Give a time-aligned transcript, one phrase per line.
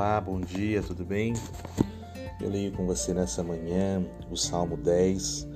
[0.00, 1.34] Olá, bom dia, tudo bem?
[2.40, 5.46] Eu leio com você nessa manhã o Salmo 10,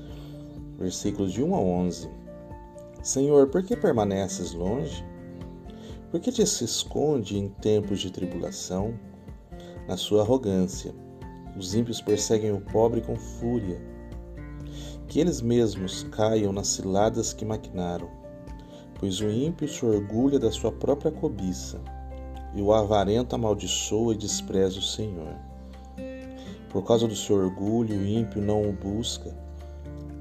[0.77, 2.11] versículos de 1 a 11.
[3.03, 5.03] Senhor, por que permaneces longe?
[6.11, 8.93] Por que te se esconde em tempos de tribulação?
[9.89, 10.95] Na sua arrogância,
[11.57, 13.81] os ímpios perseguem o pobre com fúria.
[15.09, 18.11] Que eles mesmos caiam nas ciladas que maquinaram,
[19.01, 21.81] pois o ímpio se orgulha da sua própria cobiça
[22.55, 25.37] e o avarento amaldiçoa e despreza o Senhor.
[26.71, 29.35] Por causa do seu orgulho, o ímpio não o busca.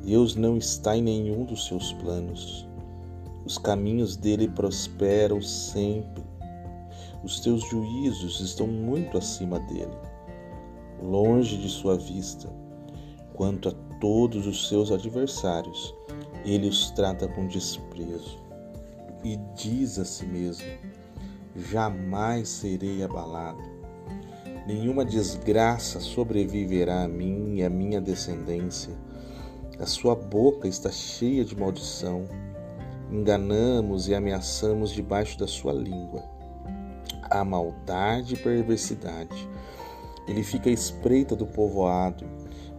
[0.03, 2.67] Deus não está em nenhum dos seus planos.
[3.45, 6.23] Os caminhos dele prosperam sempre.
[7.23, 9.97] Os teus juízos estão muito acima dele,
[11.01, 12.49] longe de sua vista.
[13.33, 15.95] Quanto a todos os seus adversários,
[16.45, 18.37] ele os trata com desprezo
[19.23, 20.67] e diz a si mesmo:
[21.55, 23.61] jamais serei abalado.
[24.65, 28.93] Nenhuma desgraça sobreviverá a mim e à minha descendência.
[29.79, 32.25] A sua boca está cheia de maldição.
[33.11, 36.23] Enganamos e ameaçamos debaixo da sua língua.
[37.23, 39.49] Há maldade e perversidade.
[40.27, 42.25] Ele fica à espreita do povoado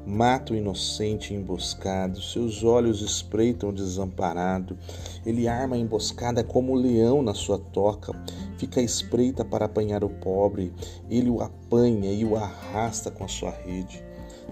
[0.07, 4.77] Mata o inocente emboscado, seus olhos espreitam o desamparado.
[5.25, 8.13] Ele arma a emboscada como o leão na sua toca,
[8.59, 10.75] fica à espreita para apanhar o pobre.
[11.09, 14.05] Ele o apanha e o arrasta com a sua rede.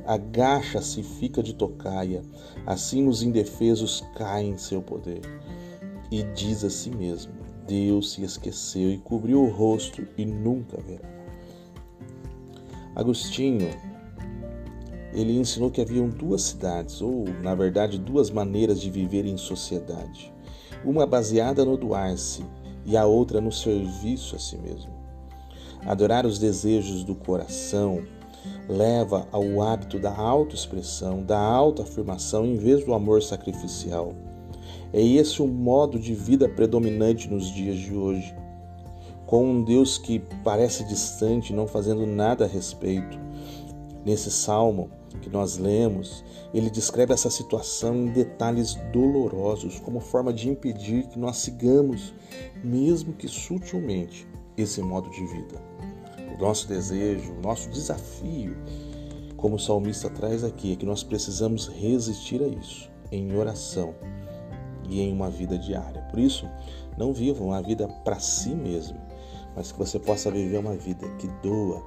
[0.06, 2.22] Agacha-se e fica de tocaia,
[2.66, 5.20] assim os indefesos caem em seu poder.
[6.10, 7.34] E diz a si mesmo:
[7.66, 11.12] Deus se esqueceu e cobriu o rosto e nunca verá.
[12.96, 13.91] Agostinho
[15.12, 20.32] ele ensinou que haviam duas cidades, ou na verdade duas maneiras de viver em sociedade.
[20.84, 22.44] Uma baseada no doar-se
[22.84, 24.90] e a outra no serviço a si mesmo.
[25.84, 28.02] Adorar os desejos do coração
[28.68, 34.12] leva ao hábito da autoexpressão, da autoafirmação em vez do amor sacrificial.
[34.92, 38.34] É esse o modo de vida predominante nos dias de hoje.
[39.26, 43.18] Com um Deus que parece distante, não fazendo nada a respeito.
[44.04, 50.48] Nesse salmo, que nós lemos, ele descreve essa situação em detalhes dolorosos, como forma de
[50.48, 52.14] impedir que nós sigamos,
[52.62, 55.60] mesmo que sutilmente, esse modo de vida.
[56.36, 58.56] O nosso desejo, o nosso desafio,
[59.36, 63.94] como o salmista traz aqui, é que nós precisamos resistir a isso em oração
[64.88, 66.02] e em uma vida diária.
[66.10, 66.48] Por isso,
[66.96, 68.98] não viva uma vida para si mesmo,
[69.54, 71.82] mas que você possa viver uma vida que doa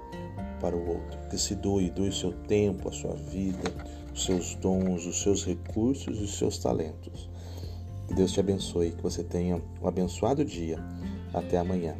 [0.65, 3.71] para o outro, que se doe, doe seu tempo, a sua vida,
[4.11, 7.29] os seus dons, os seus recursos e os seus talentos.
[8.07, 10.79] Que Deus te abençoe, que você tenha um abençoado dia.
[11.31, 11.95] Até amanhã.